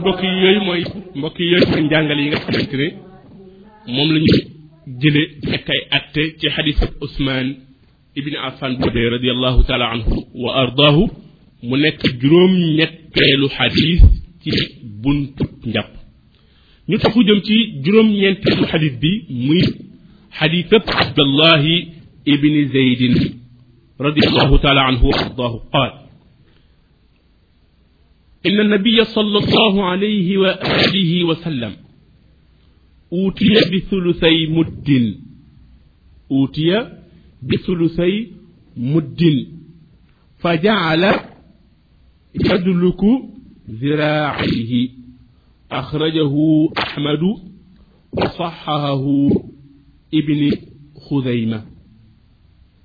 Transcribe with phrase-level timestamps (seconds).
[0.00, 0.82] mbokk yi yooyu mooy
[1.18, 2.88] mbokk yi yooyu mooy njàngale yi nga xamante ne
[3.94, 4.34] moom la ñu
[5.00, 7.52] jële nekk ay atte ci xadis Ousmane
[8.16, 11.02] ibni Affan boobee radiallahu taala anhu wa ardaahu
[11.68, 14.00] mu nekk juróom ñetteelu xadis
[14.42, 14.50] ci
[15.02, 15.90] buntu njàpp
[16.88, 17.54] ñu taxu jëm ci
[17.84, 19.10] juróom ñeenteelu xadis bi
[19.46, 19.62] muy
[20.38, 21.74] xadisab Abdallahi
[22.32, 23.14] ibni Zeydin
[24.06, 25.92] radiallahu taala anhu wa ardaahu qaal
[28.46, 31.72] إن النبي صلى الله عليه وآله وسلم
[33.12, 35.14] أوتي بثلثي مد.
[36.30, 36.88] أوتي
[37.42, 38.28] بثلثي
[38.76, 39.46] مد.
[40.38, 41.14] فجعل
[42.34, 43.00] يدلك
[43.70, 44.88] ذراعيه.
[45.72, 46.34] أخرجه
[46.78, 47.22] أحمد
[48.12, 49.04] وصححه
[50.14, 50.50] ابن
[51.10, 51.64] خزيمة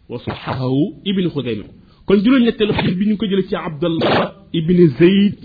[0.09, 0.71] وصححه
[1.07, 1.63] ابن خزيمة
[2.07, 5.37] xadis bi ñu ko jëlee ci abdallah ibni zeyd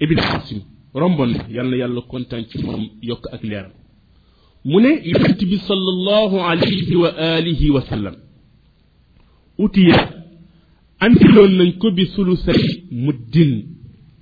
[0.00, 0.60] ibni xasim
[0.94, 3.72] rombon na yàlla kontaan ci moom yokk ak leeram.
[4.64, 8.16] Mu ne yonent bi sallallahu alayhi wa alihi wa sallam
[9.58, 9.98] utiya
[11.00, 13.52] nañ ko bi sulusay muddin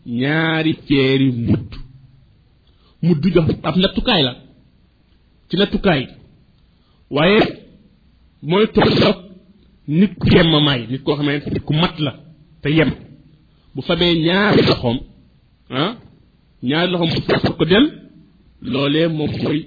[0.06, 1.70] ñaari ceeri mudd.
[3.02, 4.32] Mudd jox ab nattukaay la
[5.48, 6.02] ci nattukaay.
[7.10, 7.40] Waaye
[8.42, 9.18] mooy tolloog
[9.88, 12.12] nit ku yem may nit koo xamante nit ku mat la
[12.62, 12.90] te yem.
[13.74, 14.98] Bu fabee ñaari loxoom
[15.70, 15.92] ah
[16.68, 17.10] ñaari loxoom
[17.46, 17.86] bu ko del
[18.72, 19.60] loolee moom mooy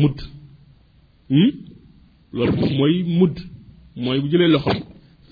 [0.00, 0.18] mudd
[2.36, 3.36] loolu moom mooy mudd
[4.02, 4.78] mooy bu jëlee loxoom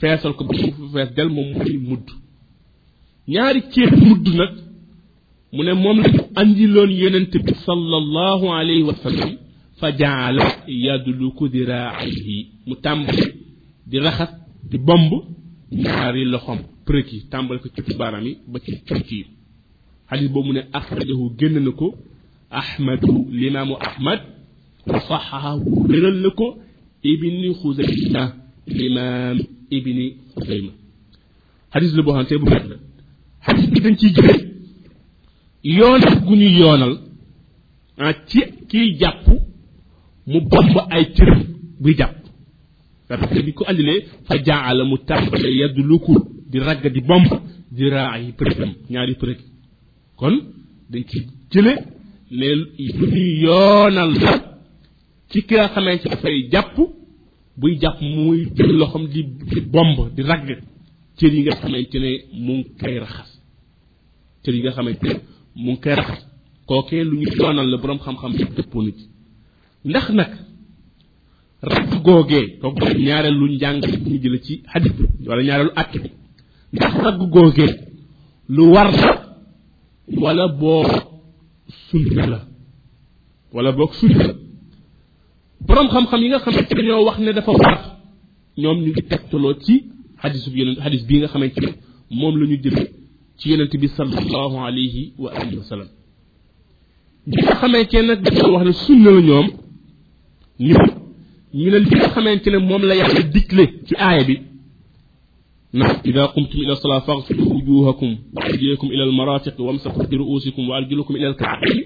[0.00, 2.06] feesal ko ba mu fees del moom mooy mudd
[3.32, 4.52] ñaari ceeb mudd nag
[5.54, 9.32] mu ne moom la ñu andiloon yonent bi sallallahu alayhi wa sallam
[9.78, 10.44] fa jaala
[10.84, 13.26] yadluku diraahi mu tàmbali
[13.90, 14.30] di raxas
[14.70, 15.10] di bomb
[15.82, 19.24] ñaari loxom përëk yi tàmbali ko ci baaraam yi ba ci conc yi.
[20.08, 21.86] Xadis boobu ne axrajahu génn na ko
[22.50, 23.74] ahmadu limaamu
[25.88, 26.46] wéral na ko
[27.02, 28.22] ibni xusayma
[29.76, 30.72] ibni xusayma
[31.72, 32.76] xadis la boo xam te bu la.
[33.46, 34.34] Xadis bi dañ ciy jële
[35.78, 36.94] yoonal gu ñu yoonal
[37.98, 38.40] ah ci
[38.70, 39.26] kiy jàpp
[40.30, 41.40] mu bomb ay cërëm
[41.80, 42.24] buy jàpp.
[43.08, 43.64] Parce que bi ko
[44.26, 46.14] fa jaala mu tàmbale yaddu luku
[46.54, 47.26] di ragg di bomb
[47.76, 49.38] di raa yi përëgam ñaari përëg
[50.20, 50.34] kon
[50.90, 51.18] dañ ci
[51.52, 51.74] jële
[52.38, 54.32] ne lu ñuy yoonal la
[55.30, 56.76] ci ki nga xamante dafay jàpp
[57.60, 59.20] buy jàpp muy jël loxom di
[59.50, 60.48] di bomb di ragg.
[61.18, 62.10] Cër yi nga xamante ne
[62.44, 63.30] mu ngi koy raxas.
[64.42, 65.14] Cër yi nga xamante ne
[65.62, 66.20] mu ngi koy raxas.
[66.68, 69.04] Kookee lu ñu yoonal la boroom xam-xam bi dëppoo ci.
[69.88, 70.30] Ndax nag
[71.72, 76.08] ragg googee kooku ñaareelu njàng ñu jële ci bi wala ñaareelu àtt bi
[76.74, 77.72] ndax ragg googee
[78.54, 79.10] lu war la
[80.22, 80.88] wala boog
[81.88, 82.38] sunna la
[83.54, 84.34] wala boog sunna la.
[85.66, 87.76] Boroom xam-xam yi nga xamante dañoo wax ne dafa war
[88.62, 89.74] ñoom ñu ngi tegtaloo ci
[90.20, 91.70] xadis bi yonent xadis bii nga xamante ne
[92.18, 92.82] moom la ñu jële
[93.38, 95.88] ci yonent bi sallallahu alayhi wa alihi wa sallam.
[97.30, 98.14] Ñi nga ne
[99.04, 99.46] la ñoom
[100.66, 100.74] ñu
[101.60, 104.34] ñu ne li nga xamante ne moom la yàlla digle ci aaya bi
[105.74, 111.84] نح إذا قمتم إلى الصلاة فاغسلوا وجوهكم وأيديكم إلى المرافق وامسحوا برؤوسكم وأرجلكم إلى الكعبين.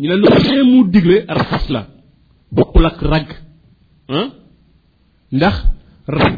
[0.00, 1.86] من لو خيمو ديغلي رخص لا
[2.52, 3.28] بوك لاك راغ
[4.10, 4.32] ها
[5.32, 5.64] نخ
[6.08, 6.36] راغ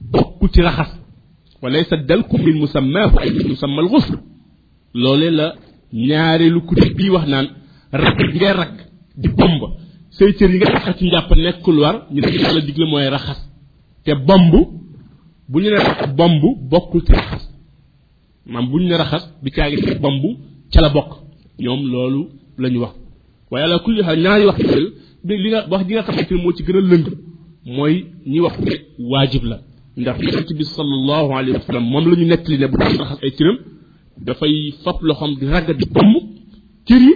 [0.00, 0.90] بوك تي رخص
[1.62, 4.18] وليس دلكم من مسمى أي مسمى الغسل
[4.94, 5.56] لولي لا
[5.94, 7.48] نياري لو كوتي بي واخ نان
[7.94, 8.70] راغ ديغي راغ
[9.16, 9.68] دي بومبا
[10.10, 13.40] سيتير ييغا خاتي نياب نيكول وار ني ديغلا ديغلي موي رخص
[14.04, 14.60] تي بومبو
[15.48, 15.78] bu ñu ne
[16.18, 17.44] bomb bokkul ci raxas
[18.46, 20.22] maam bu ñu ne raxas bi caa ngi ci bomb
[20.72, 21.10] ca la bokk
[21.60, 22.22] ñoom loolu
[22.58, 22.94] la ñu wax
[23.50, 24.90] waaye ala kulli xaal ñaari wax yooyu
[25.42, 27.06] li nga wax ji nga xamante ne moo ci gën a lëng
[27.76, 27.94] mooy
[28.26, 28.72] ñi wax ne
[29.10, 29.58] waajib la
[29.96, 33.18] ndax yonent bi sallallahu alayhi wa sallam moom la ñu nettali ne bu daan raxas
[33.24, 33.58] ay cëram
[34.26, 34.54] dafay
[34.84, 36.14] fab loxoom di ragga di bomb
[36.86, 37.14] cër yi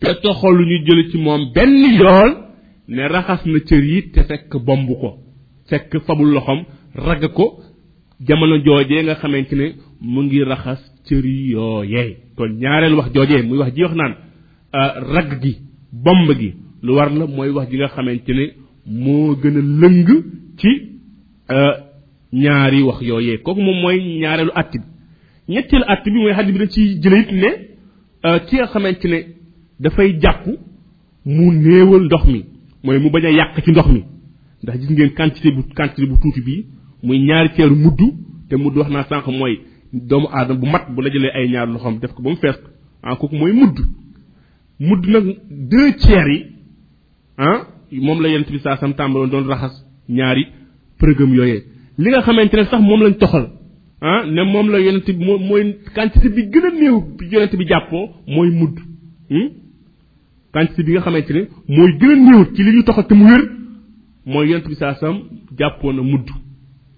[0.00, 2.32] te toxalu ñu jële ci moom benn yoon
[2.88, 5.10] ne raxas na cër yi te fekk bomb ko
[5.68, 6.60] fekk fabul loxoom
[7.06, 7.46] ragg ko
[8.20, 9.66] jamono joojee nga xamante ne
[10.00, 12.16] mu ngi raxas cër yi yooyee.
[12.36, 14.14] Kon ñaareel wax joojee muy wax ji wax naan
[15.14, 15.56] ragg gi
[15.92, 18.44] bomb gi lu war la mooy wax ji nga xamante ne
[18.86, 20.08] moo gën a lëng
[20.58, 20.70] ci
[22.32, 23.38] ñaari wax yooyee.
[23.38, 24.84] Kooku moom mooy ñaareelu att bi.
[25.48, 27.50] Ñetteelu att bi mooy xadis bi da ci jële it ne
[28.46, 29.18] ki nga xamante ne
[29.80, 30.46] dafay jàpp
[31.24, 32.44] mu néewal ndox mi
[32.84, 34.02] mooy mu bañ a yàq ci ndox mi.
[34.62, 36.64] Ndax gis ngeen quantité bu quantité bu tuuti bii
[37.06, 38.00] muy ñaari ceeru mudd
[38.48, 39.54] te mudd wax naa sànq mooy
[40.08, 42.58] doomu aadama bu mat bu la jëlee ay ñaar loxoom def ko ba mu fees
[43.02, 43.76] ah kooku mooy mudd
[44.88, 45.24] mudd nag
[45.70, 46.38] deux tiers yi
[47.38, 47.58] ah
[48.06, 49.74] moom la yent bi sam tàmbaloon doon raxas
[50.08, 50.44] ñaari
[50.98, 51.62] përëgëm yooyee.
[51.98, 53.46] Li nga xamante ne sax moom lañ toxal
[54.00, 55.62] ah ne moom la yonent bi moo mooy
[55.94, 56.96] quantité bi gën a néew
[57.32, 58.04] yonent bi jàppoo
[58.34, 58.76] mooy mudd
[60.52, 63.24] quantité bi nga xamante ne mooy gën a néew ci li ñu toxal te mu
[63.30, 63.42] wér
[64.26, 65.16] mooy yonent bi sam
[65.58, 66.28] jàppoo na mudd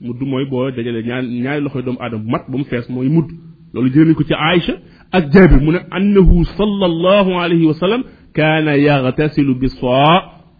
[0.00, 3.08] mudd mooy boo dajale ñaar ñaari loxoy doomu aadama bu mat ba mu fees mooy
[3.08, 3.28] mudd
[3.74, 4.74] loolu jëlee ko ci Aïcha
[5.12, 8.02] ak Jaabir mu ne annahu sallallahu alayhi wa sallam
[8.34, 10.16] kaana yagtasilu bi saa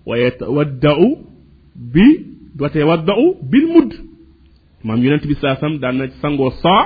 [0.06, 1.08] wa yatawaddau
[1.92, 2.06] bi
[2.60, 3.92] wa tawaddau bil mudd
[4.84, 6.82] maam yonent bi saa sam daan na sangoo saa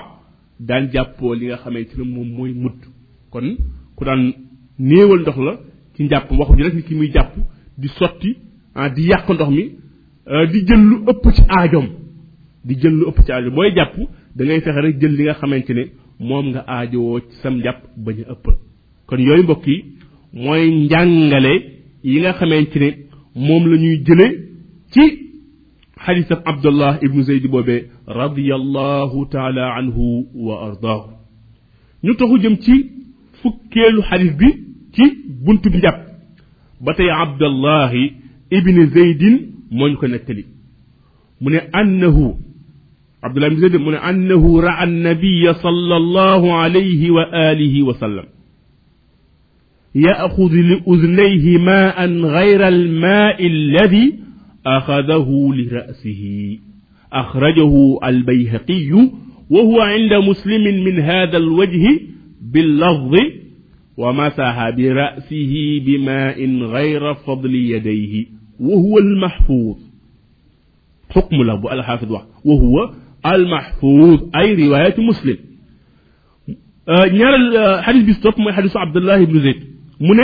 [0.61, 2.81] daan jàppoo li nga xamante ne moom mooy mudd
[3.31, 3.47] kon
[3.97, 4.33] ku daan
[4.79, 5.53] néewal ndox la
[5.95, 7.33] ci njàpp waxuñu rek ni ki muy jàpp
[7.79, 8.37] di sotti
[8.75, 9.65] ah di yàq ndox mi
[10.53, 11.87] di jël lu ëpp ci aajoom
[12.67, 13.95] di jël lu ëpp ci aajoom booy jàpp
[14.37, 15.85] da ngay fexe rek jël li nga xamante ne
[16.29, 18.57] moom nga aajowoo ci sam njàpp bañ a ëppal
[19.07, 19.77] kon yooyu mbokk yi
[20.43, 21.53] mooy njàngale
[22.11, 22.89] yi nga xamante ne
[23.47, 24.27] moom la ñuy jële
[24.93, 25.03] ci
[26.05, 30.05] xadisab abdullah ibnu zeydi boobee radiallahu taala anhu
[30.47, 31.11] wa ardaahu
[32.05, 32.75] ñu taxu jëm ci
[33.43, 34.49] fukkeelu xadis bi
[34.95, 35.05] ci
[35.45, 35.99] buntu bi njàpp
[36.85, 38.03] ba tey abdallahi
[38.57, 39.37] ibni zeydin
[39.71, 40.45] moo ñu ko nettali
[41.41, 42.25] mu ne annahu
[43.27, 48.25] ibni zeydin mu ne annahu raa annabiya sallallahu alayhi wa alihi wa sallam
[49.95, 54.15] يأخذ لأذنيه ماء غير الماء الذي
[54.67, 56.23] أخذه لرأسه.
[57.13, 58.93] أخرجه البيهقي
[59.51, 62.01] وهو عند مسلم من هذا الوجه
[62.53, 63.15] باللفظ
[63.97, 68.27] ومسح برأسه بماء غير فضل يديه
[68.61, 69.77] وهو المحفوظ.
[71.11, 72.13] حكم له الحافظ
[72.45, 72.91] وهو
[73.27, 75.39] المحفوظ أي رواية مسلم.
[76.89, 79.65] نرى الحديث بستوب من حديث عبد الله بن زيد.
[80.01, 80.19] من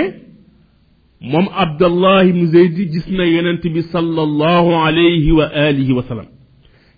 [1.22, 6.26] مم عبد الله بن زيد جسنا ينتمي صلى الله عليه وآله وسلم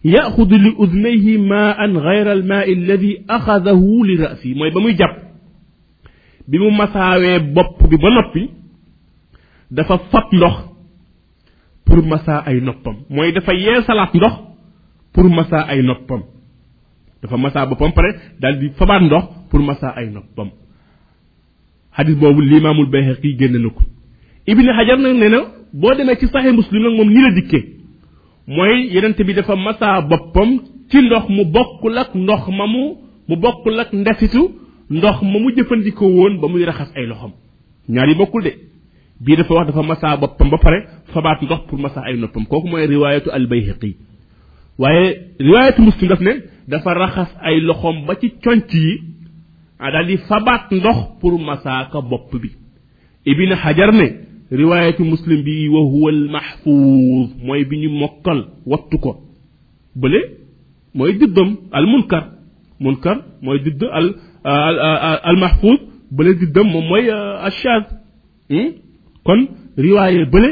[0.04, 4.54] يأخذ لأذنيه ماء غير الماء الذي أخذه لرأسه.
[4.54, 5.12] ما يبقى مجب
[6.48, 8.48] بممساوي بب بمنطي
[9.70, 10.70] دفا فطلخ
[11.90, 12.96] pour massa ay noppam.
[13.10, 14.34] Moy dafa yeesalat ndox
[15.12, 16.22] pour masaa ay noppam
[17.22, 18.10] dafa masaa boppam pare
[18.40, 20.48] daal di fabaat ndox pour masaa ay noppam
[21.96, 23.82] xadis boobu limaamul bayhaqi génn na ko
[24.46, 25.38] ibni xajar nag nee na
[25.80, 27.62] boo demee ci saxee muslim nag moom ni la dikkee
[28.46, 30.50] mooy yenente bi dafa masaa boppam
[30.90, 32.82] ci ndox mu bokkul ak ndox ma mu
[33.28, 33.92] mu bokkul ak
[34.90, 37.32] ndox ma mu jëfandikoo woon ba muy raxas ay loxam
[37.88, 38.14] ñaar yi
[38.44, 38.52] de
[39.24, 40.78] bii dafa wax dafa masaa boppam ba pare
[41.12, 43.96] fabaat ndox pour masaa ay noppam kooku mooy riwaayatu al bayhaqi
[44.82, 45.06] waaye
[45.46, 46.32] riwaayatu muslim daf ne
[46.72, 48.92] dafa raxas ay loxoom ba ci conc yi
[49.78, 52.48] ah daal di fabaat ndox pour masaaka bopp bi
[53.30, 54.06] ibn xajar ne
[54.60, 58.40] riwaayatu muslim bi wa huwa al mahfuuz mooy bi ñu mokkal
[58.70, 59.12] wattu ko
[60.00, 60.20] bële
[60.94, 62.24] mooy diddam al munkar
[62.80, 64.06] munkar mooy didd al
[65.30, 65.78] al mahfuuz
[66.16, 67.84] bële diddam moom mooy al shaaz
[69.26, 69.40] kon
[69.76, 70.50] riwaaye bële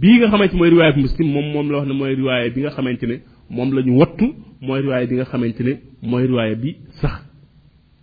[0.00, 2.70] bii nga xamante mooy riwaayatu muslim moom moom la wax ne mooy riwaaye bi nga
[2.76, 3.16] xamante ne
[3.50, 4.26] moom la ñu wattu
[4.66, 5.72] mooy riwaaye bi nga xamante ne
[6.10, 7.14] mooy riwaaye bi sax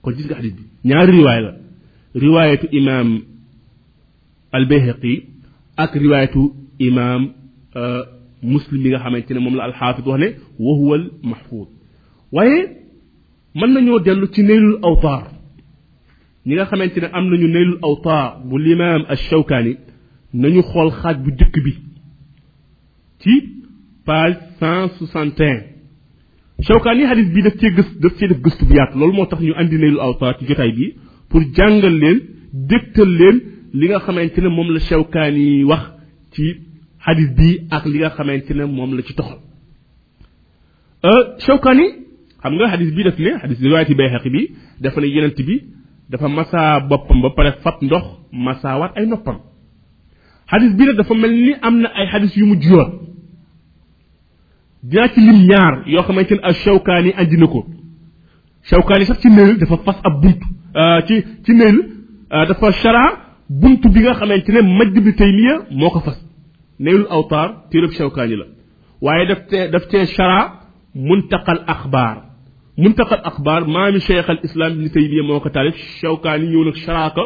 [0.01, 1.51] kon gis nga xadis bi ñaari riwaay la
[2.23, 3.09] riwaayatu imaam
[4.57, 5.13] al bayhaqi
[5.83, 6.41] ak riwaayatu
[6.87, 7.21] imaam
[8.53, 10.27] muslim bi nga xamante ne moom la alxaafid wax ne
[10.65, 11.67] wa huwa al mahfud
[12.35, 12.59] waaye
[13.59, 15.23] mën nañoo dellu ci neylul awtaar
[16.45, 19.73] ñi nga xamante ne am nañu neylul awtaar bu limaam al shawkaani
[20.41, 21.73] nañu xool xaaj bu jëkk bi
[23.21, 23.33] ci
[24.05, 25.51] page cent soixante et
[26.59, 29.25] un shawkaani xadis bi daf cee gës daf cee def gëstu bu yaatu loolu moo
[29.25, 30.85] tax ñu andi neylul awtaar ci jotaay bi
[31.29, 32.19] pour jàngal leen
[32.53, 33.37] dégtal leen
[33.73, 35.83] li nga xamante ne moom la shawkaani wax
[36.33, 36.45] ci
[37.05, 39.39] xadis bi ak li nga xamante ne moom la ci toxal
[41.45, 41.85] shawkaani
[42.41, 44.41] xam nga xadis bi daf ne xadis riwaayati bayhaqi bi
[44.81, 45.55] dafa ne yenent bi
[46.11, 48.03] dafa masaa boppam ba pare fat ndox
[48.45, 49.37] masaawaat ay noppam
[50.51, 52.89] xadis bi nag dafa mel ni am na ay xadis yu mujj yoon
[54.89, 57.59] dinaa ci lim ñaar yoo xamante ne ak shawkaani andi na ko
[58.69, 60.41] shawkaani sax ci néel dafa fas ab bunt
[61.07, 61.15] ci
[61.45, 61.77] ci néel
[62.49, 63.03] dafa shara
[63.61, 66.17] bunt bi nga xamante ne majd bi taymiya moo ko fas
[66.83, 68.45] neylul awtaar téereb shawkaani la
[69.05, 70.39] waaye daf tee daf tee shara
[71.07, 72.17] muntaqal axbaar
[72.83, 77.23] muntaqal axbaar maami cheikh al islam ibni taymiya moo ko taalif shawkaani ñëw nag sharaaka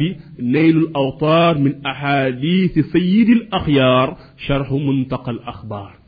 [0.00, 0.08] bi
[0.54, 4.08] neylul awtaar min ahadith sayidi al axyaar
[4.44, 6.03] sharxu muntaqal axbaar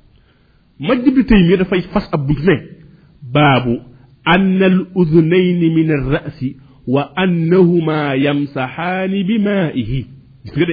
[0.80, 2.60] مجد بتيمية فاي فاس أبوزنين
[3.34, 3.82] باب
[4.28, 6.44] أن الأذنين من الرأس
[6.88, 10.04] وأنهما يمسحان بمائه
[10.46, 10.68] مجد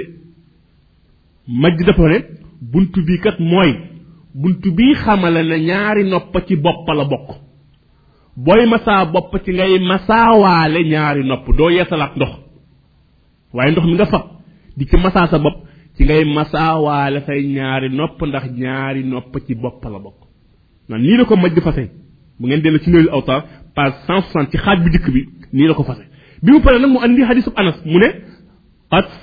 [1.48, 2.24] مجد فاين
[2.62, 3.75] بنت بيكات موي
[4.36, 7.43] بنت بي خمال نياري نبتي بقى لبقى
[8.38, 12.31] boy masa bop ci ngay masa walé ñaari nopp do yéssalat ndox.
[13.53, 14.19] Waye ndox mi nga fa
[14.77, 15.53] di ci masa sa bop
[15.95, 20.19] ci ngay masaawaale say ñaari nopp ndax ñaari nopp ci bopp la bokk
[20.89, 21.83] nan nii la ko majj fase
[22.39, 23.39] bu ngeen dellu ci néew awtar
[23.75, 25.21] page 160 ci xaaj bi dikk bi
[25.53, 26.03] nii la ko fase
[26.43, 28.09] bi mu pare nag mu andi xadisu anas mu ne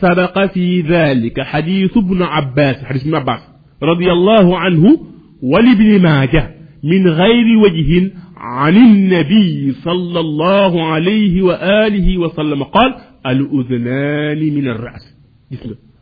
[0.00, 3.40] سبق في ذلك حديث ابن عباس حديث ابن عباس
[3.82, 4.98] رضي الله عنه
[5.42, 12.94] ولابن ماجه من غير وجه عن النبي صلى الله عليه وآله وسلم قال
[13.26, 15.16] الأذنان من الرأس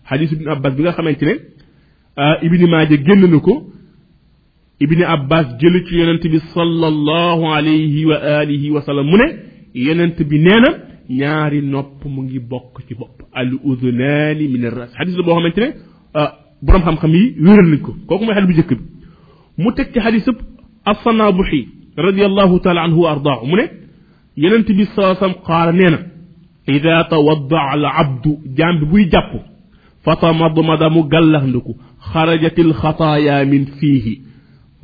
[0.09, 1.35] xadisu ibnu abbas bi nga xamante ne
[2.47, 3.55] ibni maaja génn na ko
[4.85, 9.27] ibni abbas jëli ci yonent bi sallallahu alayhi wa alihi wa sallam mu ne
[9.87, 10.71] yonent bi nee na
[11.19, 15.59] ñaari nopp mu ngi bokk ci bopp al udunaani min arras xadis la boo xamante
[15.65, 15.69] ne
[16.63, 18.85] borom xam-xam yi wéral nañ ko kooku mooy xel bu njëkk bi
[19.63, 20.39] mu teg ci xadis ëpp
[20.91, 21.61] asana buxi
[22.07, 23.65] radiallahu taala anhu wa ardaahu mu ne
[24.43, 25.99] yonent bi saa sam qaala nee na
[26.77, 29.33] ida tawadda al abdu jaam bi buy jàpp
[30.09, 34.19] فتمضمض مغلخ نكو خرجت الخطايا من فيه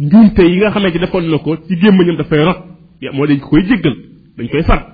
[0.01, 2.65] نجونت ييغا خامي دي دافون نكو سي جيم نيم دافاي رات
[3.03, 3.97] مو دي كوي جيغل
[4.39, 4.87] دنج كوي فات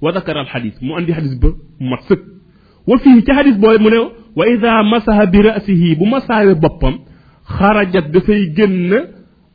[0.00, 1.44] وذكر الحديث مو اندي حديث ب
[1.80, 2.20] مسك
[2.86, 6.98] وفيه تي حديث بو مو نيو واذا مسح براسه بمصاوي بوبام
[7.44, 8.94] خرجت دافاي ген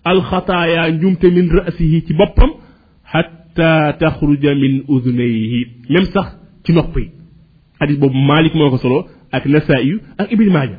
[0.07, 2.51] الخطايا نجونت من راسه تي بوبام
[3.03, 6.27] حتى تخرج من اذنيه ميم صح
[6.63, 7.09] تي نوبي
[7.81, 10.77] حديث بو مالك مكو سولو ak nasaayu ak ibn maaja.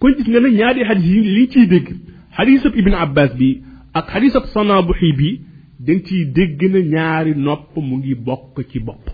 [0.00, 1.88] Kon gis nga ne ñaari xadis yi li ciy dégg
[2.36, 3.62] xadisab ibn abbas bi
[3.98, 5.28] ak xadisab sanabuxi bi
[5.84, 9.04] da nga ciy dégg na ñaari nopp mu ngi bokk ci bopp.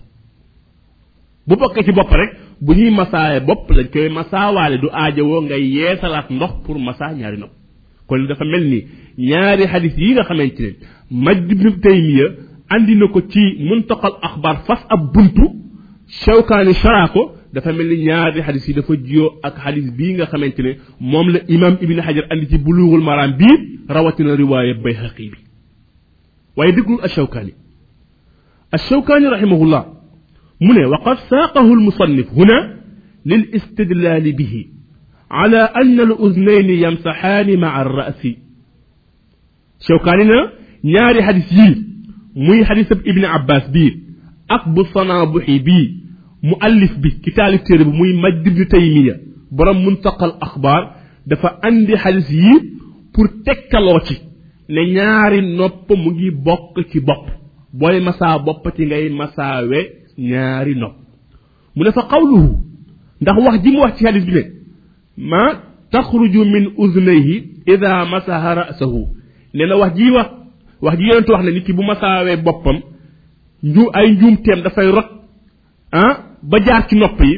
[1.47, 2.31] Bu bokkee ci bopp rek
[2.61, 7.37] bu ñuy masaaye bopp lañ koy masaawaale du aajowoo ngay yeesalaat ndox pour masaa ñaari
[7.37, 7.53] nopp.
[8.07, 8.79] Kon dafa mel ni
[9.29, 10.71] ñaari xadis yi nga xamante ne
[11.23, 12.25] majd ibnu taymiya
[12.73, 15.45] andi ko ci muntaqal axbaar fas ab buntu
[16.23, 17.07] shawkaani sharaa
[17.53, 20.71] dafa mel ni ñaari xadis yi dafa jiyoo ak xadis bii nga xamante ne
[21.11, 23.55] moom la imam ibni xajar andi ci buluugul maraam bii
[23.95, 25.37] rawatina riwaaya bayhaqi bi
[26.57, 27.53] waaye déglul ashawkaani
[28.75, 29.83] ashawkaani rahimahullah
[30.65, 32.57] mu ne waqad saaqahu almusannif huna
[33.25, 34.63] lil istidlaali bihi
[35.41, 38.27] على أن الأذنين يمسحان مع الرأس
[39.87, 40.51] شوكاننا
[40.83, 41.75] نياري حديث يي
[42.35, 44.03] موي حديث ابن عباس بي
[46.43, 49.21] أقب الصنابحي بي مؤلف بي كتاب تيرب موي مجد بن تيمية
[49.51, 50.95] برام منتقى الأخبار
[51.27, 52.71] دفا عندي حديث يي
[53.13, 54.15] pour tekkaloo ci
[54.69, 57.25] ne ñaari nopp mu ngi bokk ci bopp
[57.73, 59.79] booy masaa bopp ci ngay masaawe
[60.17, 60.95] ñaari nopp
[61.75, 62.49] mu ne fa qawluhu
[63.21, 64.43] ndax wax ji mu wax ci hadis bi ne
[65.17, 65.41] ma
[65.91, 67.35] taxruju min uznayhi
[67.73, 69.01] ida masaha ra'sahu
[69.53, 70.29] nee na wax ji wax
[70.81, 72.77] wax ji yonent wax ne nit ki bu masaawee boppam
[73.63, 75.09] nju ay njuumteem dafay rot
[75.91, 76.13] ah
[76.49, 77.35] ba jaar ci nopp yi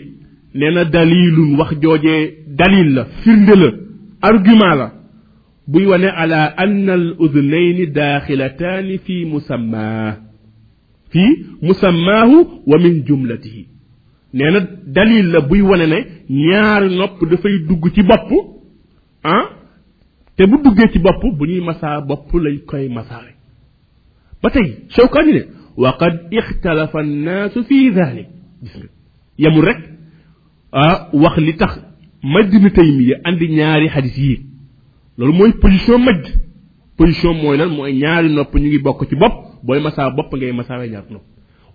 [0.56, 2.22] nee na dalilun wax joojee
[2.60, 3.70] dalil la firnde la
[4.22, 4.88] argument la
[5.68, 10.18] buy wane ala anna al udnayni daaxilataani fi musammaa
[11.12, 11.24] fi
[11.62, 13.64] musammaahu wa min jumlatihi
[14.34, 14.60] nee na
[14.96, 18.30] dalil la buy wane ne ñaari nopp dafay dugg ci bopp
[19.24, 19.46] ah
[20.36, 23.34] te bu duggee ci bopp bu ñuy masaa bopp lañ koy masaare
[24.42, 25.44] ba tey shawkaani ne
[26.00, 28.28] qad ixtalafa annaasu fi dalik
[28.64, 28.90] gis nga
[29.38, 29.80] yemul rek
[30.72, 31.72] ah wax li tax
[32.24, 34.36] majd ibn taymiya andi ñaari xadis yi
[35.18, 36.24] loolu mooy position majd
[36.98, 39.36] position mooy lan mooy ñaari nopp ñu ngi bokk ci bopp
[39.66, 41.26] booy masaa bopp ngay masaare ñaar nopp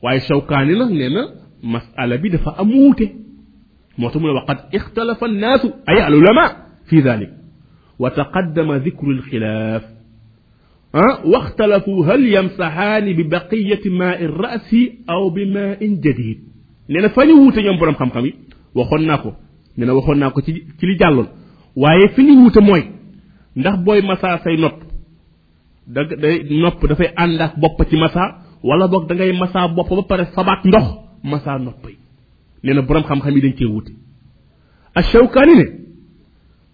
[0.03, 1.23] waaye shawkaani nag nee na
[1.63, 3.07] masala bi dafa am wuute
[3.99, 6.45] moo tax mu ne waqad ixtalafa annaasu ay al ulama
[6.89, 7.31] fi dalik
[7.99, 9.83] wa taqaddama dikru alxilaaf
[10.93, 11.21] ah
[12.35, 16.48] yamsaxaani bi baqiyati maai rasi aw bi maain jadid
[16.89, 18.33] nee na fa ñu wuute ñoom borom xam-xam yi
[18.75, 19.31] waxoon naa ko
[19.77, 21.29] nee na waxoon naa ko ci ci li jàlloon
[21.77, 22.83] waaye fi ñu wuute mooy
[23.57, 24.79] ndax booy masaa say nopp
[25.87, 28.29] da day nopp dafay ànd ak bopp ci masaa
[28.63, 30.85] wala boog da ngay masaa bopp ba pare fabaat ndox
[31.23, 31.97] masaa nopp yi
[32.65, 33.93] nee na borom xam-xam yi dañ cee wuute
[34.99, 35.67] الشوكاني ne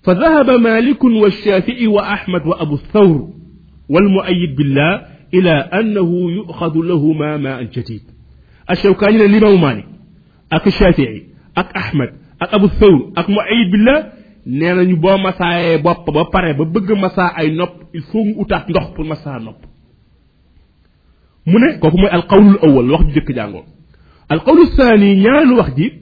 [0.02, 3.30] فذهب مالك والشافعي وأحمد وأبو الثور
[3.88, 5.02] والمؤيد بالله
[5.35, 8.02] إلى أنه يؤخذ لهما ماء جديد
[8.71, 9.87] الشوكاني الإمام مالك
[10.53, 11.23] أك الشافعي
[11.57, 12.11] أك أحمد
[12.43, 13.99] أك أبو الثور أك مؤيد بالله
[14.47, 15.17] nee nañu boo
[15.83, 19.39] bopp ba pare ba bëgg masaa ay nopp il faut mu utaat ndox pour masaa
[19.41, 19.61] nopp
[21.47, 23.65] mu ne kooku mooy alqawlul awal wax ju jëkk jàngoo
[24.33, 25.93] القول الثاني ñaan wax ji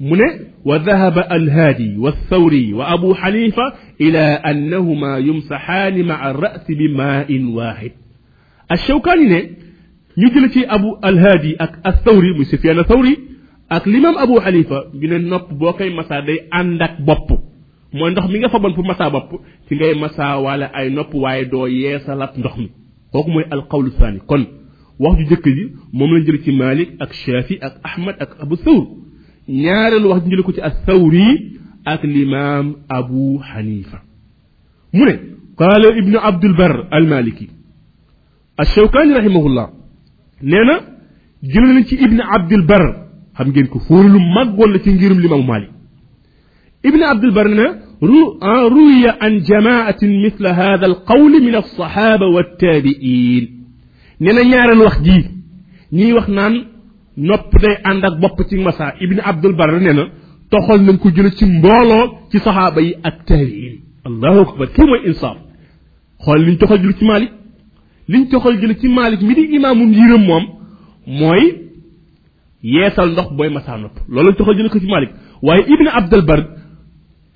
[0.00, 0.28] mu ne
[0.64, 3.62] وذهب الهادي والثوري وأبو حنيفة
[4.00, 7.90] إلى أنهما يمسحان مع الرأس بماء واحد
[8.72, 9.40] الشوكاني ne
[10.16, 13.18] ñu jël ci abu alhaadi ak athawri muy sufyan athawri
[13.76, 17.28] ak limam abu xanifa ñu ne nopp boo koy masa day ànd ak bopp
[17.96, 19.30] mooy ndox mi nga faboon pour masa bopp
[19.66, 22.68] ci ngay masa wala ay nopp waaye doo yeesalat ndox mi
[23.12, 24.42] kooku mooy alqawlu thani kon
[25.02, 28.56] wax ju jëkk ji moom lañ jël ci malik ak shafi ak ahmad ak abu
[28.64, 28.84] thawr
[29.48, 31.28] ñaareelu wax ju jël ko ci athawri
[31.84, 33.98] ak limam abu xanifa
[34.92, 35.14] mu ne
[35.58, 37.48] qaala ibnu abdul bar almaliki
[38.60, 39.68] الشوكاني رحمه الله
[40.42, 40.80] نينا
[41.42, 43.01] جلنا ci ابن عبد البر
[43.36, 45.70] xam ngeen ko fóoru lu màggoon la ci ngirum limam malik
[46.88, 47.66] ibn abdul bar ne
[48.74, 53.44] روي عن جماعة مثل هذا القول من الصحابة والتابعين
[54.20, 55.18] نينا ñaaral wax ji
[55.92, 56.54] ñi wax naan
[57.16, 60.04] nopp day ànd ak bopp ci masa ibn abdul bar nee na
[60.50, 63.74] toxal nañ ko jële ci mbooloo ci saxaaba yi ak tabiin
[64.08, 65.36] allahu akbar kii mooy insaaf
[66.24, 67.30] xool liñ toxal jële ci malik
[68.12, 70.44] liñ toxal jële ci malik mi di imaamum yiram moom
[71.20, 71.44] mooy
[72.62, 73.96] yeesal ndox booy masaa nopp.
[74.08, 75.10] Loolu lañ toxal jële ko ci malik
[75.42, 76.40] waaye ibn abdul bar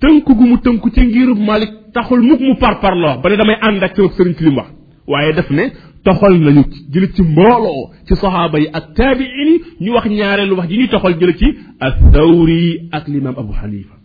[0.01, 3.57] tënku gu mu tënku ci ngirub malik taxul mukk mu par parloo ba ne damay
[3.61, 4.67] ànd ak sama sëriñ ci wax.
[5.07, 5.63] Waaye def ne
[6.03, 10.77] toxal nañu jële ci mbooloo ci saxaaba yi ak taabiin ñu wax ñaareelu wax ji
[10.77, 11.45] ñuy toxal jële ci
[11.79, 13.95] athawri ak limaam abu xanifa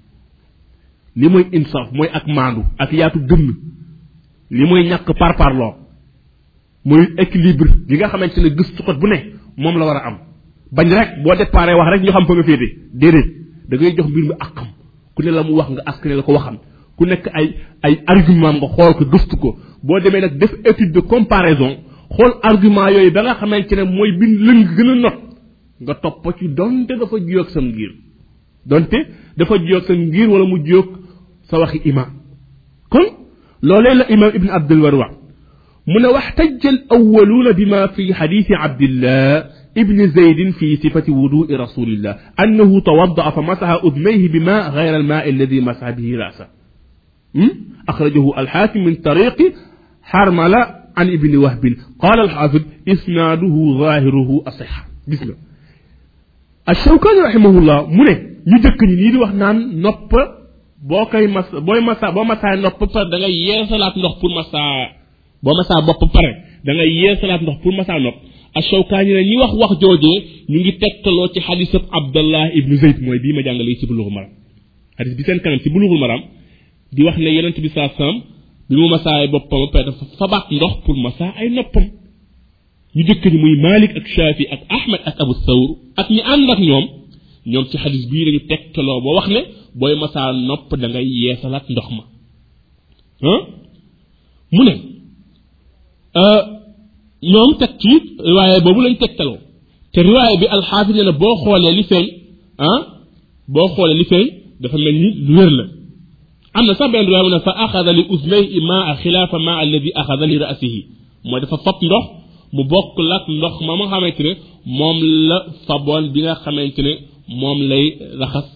[1.16, 3.48] li mooy insaf mooy ak maandu ak yaatu dënn.
[4.50, 5.74] Li mooy ñàkk par parloo
[6.84, 9.18] muy équilibre bi nga xamante ne gëstukat bu ne
[9.56, 10.16] moom la war a am.
[10.76, 12.66] Bañ rek boo déparé wax rek ñu xam fa nga féete
[13.00, 13.28] déedéet
[13.68, 14.68] da ngay jox mbir mi ak xam
[15.14, 16.56] ku ne la mu wax nga askane la ko waxam
[16.96, 17.46] ku nekk ay
[17.86, 19.48] ay argument nga xool ko gëstu ko
[19.84, 21.72] boo demee nag def étude de comparaison
[22.14, 25.16] xool argument yooyu ba nga xamante ne mooy bin lëng gën a not
[25.84, 27.92] nga topp ci donte dafa jiyoog sam ngir
[28.66, 28.98] donte
[29.36, 30.88] dafa jiyoog sa ngir wala mu jiyoog
[31.48, 32.10] sa waxi imam
[32.92, 33.06] kon
[33.62, 35.12] loolee la imam ibn abdul war wax
[35.86, 39.44] من واحتج الأولون بما في حديث عبد الله
[39.78, 45.60] ابن زيد في صفة وضوء رسول الله أنه توضأ فمسح أذنيه بماء غير الماء الذي
[45.60, 46.46] مسح به رأسه.
[47.88, 49.36] أخرجه الحاكم من طريق
[50.02, 51.76] حرملة عن ابن وهب.
[52.00, 54.86] قال الحافظ إسناده ظاهره أصح.
[55.08, 55.36] الله.
[56.68, 58.08] الشوكاني رحمه الله من
[58.46, 60.12] يجك نيدي وحنان نوب
[60.82, 65.02] بوكاي مس بوي مسا بو مسا نوب با دا يسالات نوب pour مسا
[65.44, 66.30] boo masaa bopp pare
[66.64, 67.72] da ngay yeesalaat ndox pour
[68.56, 70.14] الشوكان لي واخ واخ جوجي
[70.50, 74.32] نيغي تيتلو سي حديث عبد الله ابن زيد موي بي ما جانغالي سي بلوغ مرام
[74.98, 76.22] حديث بي سين كانم سي بلوغ مرام
[76.92, 78.18] دي واخ ني يونس بي صلى الله عليه وسلم
[78.70, 79.88] بي مساي بوبو بيت
[80.20, 81.90] فباك ندوخ بول مسا اي نوبام
[82.96, 86.60] ني ديك ني موي مالك اك شافي اك احمد اك ابو الثور اك ني اندك
[86.60, 86.84] نيوم
[87.46, 89.42] نيوم سي حديث بي لي تيتلو بو واخ ني
[89.74, 91.88] بوي مسا نوب دا غاي ييسالات ندوخ
[93.24, 93.34] ها
[94.52, 94.74] مو ني
[97.30, 97.92] ñoom teg ci
[98.28, 99.38] riwaaye boobu lañ tegtaloo
[99.92, 102.06] te riwaaye bi alxaafis ne na boo xoolee li feeñ
[102.68, 102.80] ah
[103.54, 104.26] boo xoolee li feeñ
[104.62, 105.64] dafa mel ni lu wér la
[106.56, 109.90] am na sax benn riwaaye mu ne fa axada li usnay maa xilaafa maa alladi
[110.00, 110.80] axada li raasihi
[111.28, 112.04] mooy dafa fab ndox
[112.54, 114.32] mu bokk lak ndox ma nga xamante ne
[114.78, 116.92] moom la faboon bi nga xamante ne
[117.40, 117.84] moom lay
[118.20, 118.46] raxas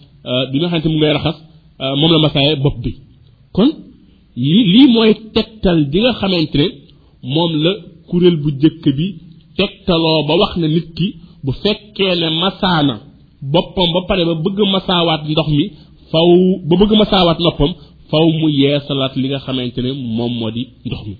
[0.51, 1.37] bi nga xamante mu ngay raxas
[1.99, 2.91] moom la masaaye bopp bi
[3.55, 3.69] kon
[4.49, 6.67] lii lii mooy tegtal bi nga xamante ne
[7.35, 7.71] moom la
[8.09, 9.05] kuréel bu jëkk bi
[9.57, 11.07] tegtaloo ba wax ne nit ki
[11.43, 12.95] bu fekkee ne masaana
[13.53, 15.65] boppam ba pare ba bëgg masaawaat ndox mi
[16.11, 16.27] faw
[16.69, 17.71] ba bëgg masaawaat noppam
[18.11, 21.15] faw mu yeesalaat li nga xamante ne moom moo di ndox mi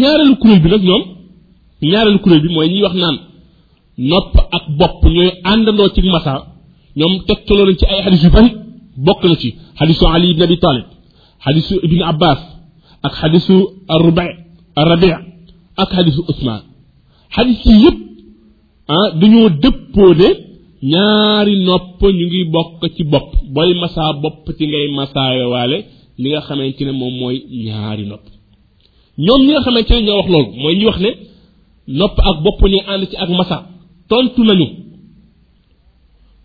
[0.00, 1.02] ñaareelu kuréel bi nag ñoom
[1.90, 3.16] ñaareelu kuréel bi mooy ñuy wax naan
[4.10, 6.32] nopp ak bopp ñooy àndandoo ci masa
[6.98, 8.50] ñoom tegtaloo nañ ci ay xadis yu bari
[9.06, 10.84] bokk na ci xadisu ali ibn abi talib
[11.44, 12.40] xadisu ibn abbas
[13.06, 13.56] ak xadisu
[13.94, 14.30] arrubai
[14.80, 15.18] arrabia
[15.82, 16.62] ak xadisu Usmaan.
[17.34, 17.98] Xadis yi yëpp
[18.94, 20.28] ah dañoo dëppoo ne
[20.92, 23.28] ñaari nopp ñu ngi bokk ci bopp.
[23.54, 25.78] Booy masaa bopp ci ngay masaawaale
[26.20, 28.24] li nga xamante ne moom mooy ñaari nopp.
[29.24, 31.10] Ñoom ñi nga xamante ne ñoo wax loolu mooy ñu wax ne
[31.98, 33.56] nopp ak bopp ñu ànd ci ak masa.
[34.08, 34.66] Tontu nañu.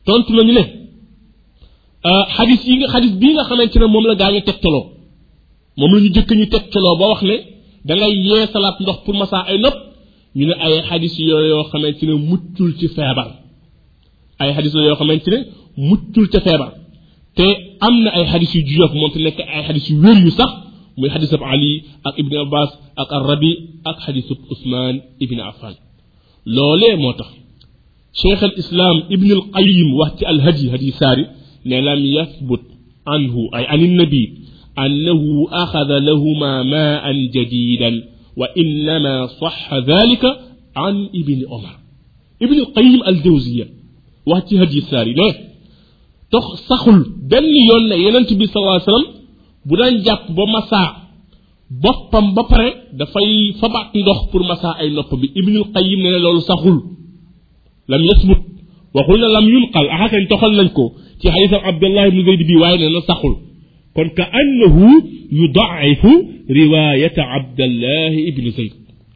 [0.06, 0.64] Tontu nañu ne
[2.36, 4.86] xadis yi nga xadis bii nga xamante ne moom la gaa ñu tegtaloo.
[5.78, 7.36] Moom la ñu jëkk ñu tegtaloo ba wax ne
[7.90, 9.78] da ngay yeesalaat ndox pour masaa ay nopp
[10.38, 13.30] ñu ne ay xadis yooyu yoo xamante ne muccul ci feebar
[14.42, 15.40] ay xadis la yoo xamante ne
[15.90, 16.72] muccul ca feebar
[17.38, 17.46] te
[17.88, 20.52] am na ay xadis yu juyof moom te nekk ay xadis yu wér yu sax
[21.00, 21.74] muy xadisab ali
[22.08, 22.70] ak ibni abbas
[23.02, 23.52] ak arabi
[23.90, 25.76] ak xadisub usman ibni affan
[26.56, 27.30] loolee moo tax
[28.22, 31.24] cheikh al islam ibn al qayyim wax ci al hadi hadi saari
[31.70, 32.64] ne lam yathbut
[33.16, 34.24] anhu ay an nabi
[34.86, 37.92] أنه أخذ لهما ماء جديدا
[38.38, 40.24] وإنما صح ذلك
[40.76, 41.76] عن ابن عمر.
[42.42, 43.68] ابن القيم الجوزية
[44.26, 45.30] واتي هدي الساري لا
[46.32, 49.12] تخ سخل بن يون يونت بي صلى الله عليه وسلم
[49.66, 50.84] بودان جاب با مسا
[51.84, 55.28] بوبام با بري دا فاي فبات ندوخ pour مسا أي نوب بي.
[55.38, 56.78] ابن القيم ne lolu saxul
[57.92, 58.42] lam yasbut
[58.98, 60.86] waxul lam yunqal axakan toxal nañ ko
[61.22, 63.34] ci hadith abdullah ibn zayd bi waaye ne na saxul
[63.96, 64.76] قل كأنه
[65.32, 66.06] يضعف
[66.52, 68.74] رواية عبد الله ابن زيد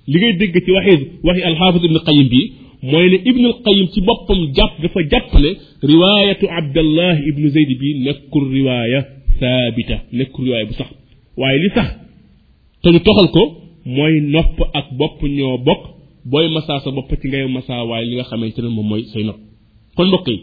[0.08, 2.52] لغاية دقة واحد وهي الحافظ ابن القيم بي
[2.84, 5.22] موين ابن القيم في بطم جاب دفا جاب
[5.84, 9.02] رواية عبد الله ابن زيد بي نك الرواية
[9.40, 10.90] ثابتة نك الرواية بصح
[11.38, 11.88] وهي لصح
[12.84, 13.46] تني تخلقه
[13.86, 15.82] موي نوب اك بوب نيو بوك
[16.26, 19.36] بوي مسا سا بوب تي غاي مسا واي ليغا خامتيني مو موي سي نوب
[19.96, 20.40] كون بوكي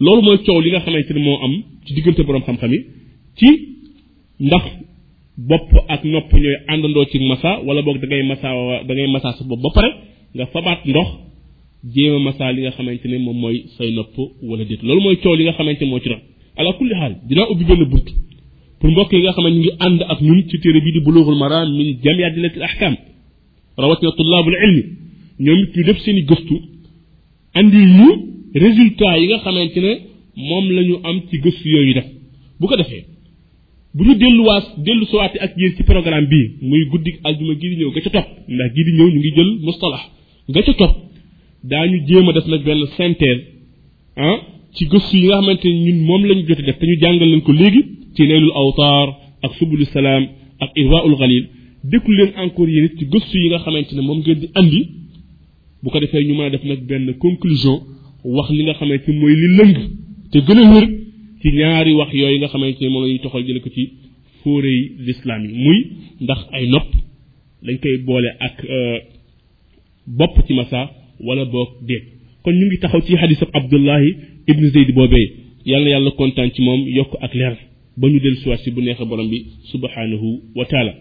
[0.00, 2.78] لول موي تيو ليغا خامتيني مو ام سي ديغنت بروم خام خامي
[3.40, 3.48] ci
[4.46, 4.64] ndax
[5.48, 8.48] bopp ak nopp ñooy àndandoo ci masa wala boog da ngay masa
[8.86, 9.90] da ngay massa sa bopp ba pare
[10.34, 11.08] nga fabaat ndox
[11.94, 14.82] jéem a masa li nga xamante ne moom mooy say nopp wala déet.
[14.82, 16.20] Loolu mooy coow li nga xamante moo ci doon.
[16.58, 18.08] Ala kulli xaal dinaa ubbi benn bunt
[18.80, 21.68] pour mbokk yi nga ñu ngi ànd ak ñun ci téere bii di bulughul maram
[21.76, 22.94] min jami adillati al ahkam
[23.78, 24.82] rawatina tullabul ilmi.
[25.44, 26.56] Ñoom it ñu def seen gëstu
[27.54, 28.08] andi ñu
[28.54, 29.92] résultat yi nga xamante ne
[30.48, 32.06] moom la ñu am ci gëstu yooyu def.
[32.60, 33.04] Bu ko defee
[33.94, 37.76] bu ñu delluwaat dellu sowaate ak yéen ci programme bii muy guddi aljuma gii di
[37.80, 40.02] ñëw ga ca topp ndax gii di ñëw ñu ngi jël mustalax
[40.54, 40.94] ga ca topp
[41.70, 43.42] daañu jéem a def nag benn synthèse
[44.16, 44.36] ah
[44.74, 47.42] ci gëstu yi nga xamante ni ñun moom lañu jote def te ñu jàngal leen
[47.46, 47.82] ko léegi
[48.14, 49.08] ci naylul awtaar
[49.44, 50.24] ak subulu salaam
[50.62, 51.44] ak irwaul galil
[51.90, 54.82] déglu leen encore yéen ci gëstu yi nga xamante ne moom ngeen di andi.
[55.82, 57.76] Bu ko defee ñu mën a def nag benn conclusion
[58.24, 59.74] wax li nga xamante mooy li lëng
[60.30, 60.58] te gën
[61.40, 63.82] ci ñaari wax yooyu nga xamante ne moom la ñuy toxal jële ko ci
[64.42, 65.78] fóore yi lislaam yi muy
[66.20, 66.88] ndax ay nopp
[67.64, 68.56] dañ koy boole ak
[70.18, 72.04] bopp ci masa wala boog déet.
[72.42, 74.10] Kon ñu ngi taxaw ci xadisab abdullahi
[74.48, 75.28] ibnu zeyd boobee.
[75.66, 77.56] Yàlla yàlla kontaan ci moom yokk ak leer
[77.96, 80.94] ba ñu del suwaat si bu neexee borom bi subhanahu wa taala.